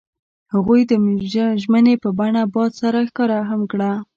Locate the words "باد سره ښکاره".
2.53-3.39